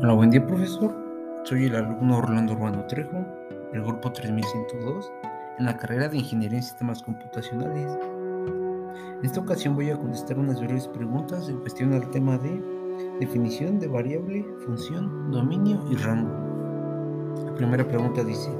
[0.00, 0.94] Hola, buen día profesor.
[1.42, 3.26] Soy el alumno Orlando Urbano Trejo,
[3.72, 5.10] del grupo 3102,
[5.58, 7.98] en la carrera de Ingeniería en Sistemas Computacionales.
[9.18, 12.62] En esta ocasión voy a contestar unas breves preguntas en cuestión al tema de
[13.18, 17.34] definición de variable, función, dominio y rango.
[17.44, 18.52] La primera pregunta dice,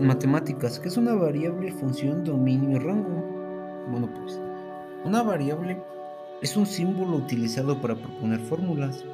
[0.00, 3.22] en matemáticas, ¿qué es una variable, función, dominio y rango?
[3.90, 4.40] Bueno, pues,
[5.04, 5.78] una variable
[6.40, 9.04] es un símbolo utilizado para proponer fórmulas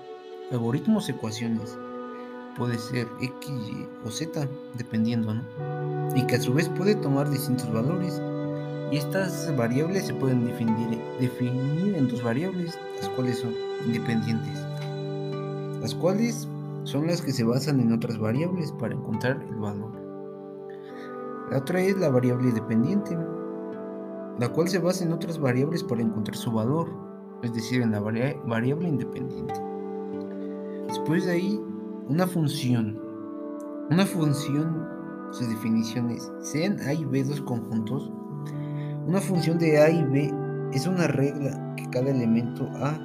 [0.55, 1.79] algoritmos, ecuaciones.
[2.57, 3.51] Puede ser X,
[4.05, 5.43] o Z, dependiendo, ¿no?
[6.17, 8.23] Y que a su vez puede tomar distintos valores.
[8.93, 13.53] Y estas variables se pueden definir, definir en dos variables, las cuales son
[13.87, 14.59] independientes.
[15.81, 16.49] Las cuales
[16.85, 19.91] son las que se basan en otras variables para encontrar el valor.
[21.51, 23.19] La otra es la variable dependiente,
[24.39, 26.89] la cual se basa en otras variables para encontrar su valor,
[27.43, 29.74] es decir, en la variable independiente.
[30.95, 31.61] Después de ahí,
[32.09, 32.97] una función.
[33.91, 34.87] Una función,
[35.33, 38.13] sus definiciones, sean A y B dos conjuntos.
[39.05, 40.33] Una función de A y B
[40.73, 42.97] es una regla que cada elemento A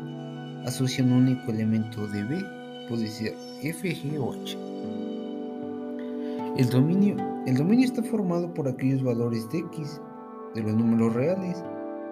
[0.67, 2.45] asocia un único elemento de B,
[2.88, 4.56] puede ser F, G o H.
[6.58, 7.16] El dominio,
[7.48, 10.00] el dominio está formado por aquellos valores de X,
[10.54, 11.64] de los números reales,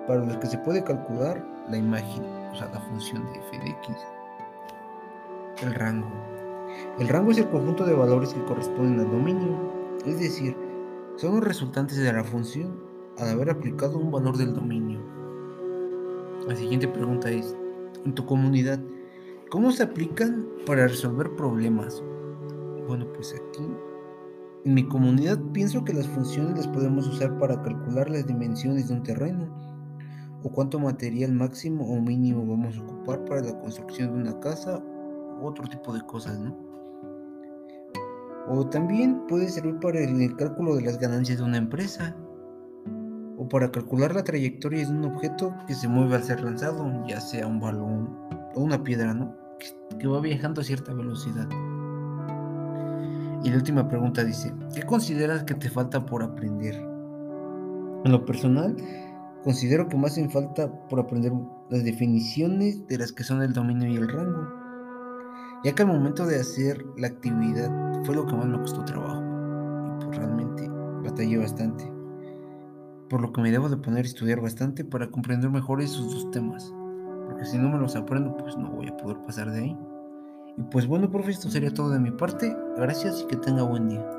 [0.08, 3.70] para los que se puede calcular la imagen, o sea, la función de f de
[3.70, 3.95] x.
[5.61, 6.08] El rango.
[7.00, 9.58] El rango es el conjunto de valores que corresponden al dominio,
[10.05, 10.55] es decir,
[11.16, 12.80] son los resultantes de la función
[13.17, 14.99] al haber aplicado un valor del dominio.
[16.47, 17.55] La siguiente pregunta es,
[18.05, 18.80] en tu comunidad,
[19.49, 22.03] ¿cómo se aplican para resolver problemas?
[22.88, 23.67] Bueno, pues aquí,
[24.64, 28.94] en mi comunidad pienso que las funciones las podemos usar para calcular las dimensiones de
[28.94, 29.47] un terreno
[30.44, 34.83] o cuánto material máximo o mínimo vamos a ocupar para la construcción de una casa
[35.41, 36.55] otro tipo de cosas, ¿no?
[38.49, 42.15] O también puede servir para el cálculo de las ganancias de una empresa
[43.37, 47.20] o para calcular la trayectoria de un objeto que se mueve al ser lanzado, ya
[47.20, 48.09] sea un balón
[48.55, 49.36] o una piedra, ¿no?
[49.99, 51.48] Que va viajando a cierta velocidad.
[53.43, 56.75] Y la última pregunta dice, ¿qué consideras que te falta por aprender?
[58.05, 58.77] En lo personal,
[59.43, 61.33] considero que más hacen falta por aprender
[61.69, 64.67] las definiciones de las que son el dominio y el rango
[65.63, 67.71] ya que al momento de hacer la actividad
[68.03, 69.21] fue lo que más me costó trabajo
[70.01, 70.69] y pues realmente
[71.03, 71.91] batallé bastante,
[73.09, 76.31] por lo que me debo de poner a estudiar bastante para comprender mejor esos dos
[76.31, 76.73] temas,
[77.25, 79.77] porque si no me los aprendo pues no voy a poder pasar de ahí.
[80.57, 83.89] Y pues bueno, profe, esto sería todo de mi parte, gracias y que tenga buen
[83.89, 84.17] día.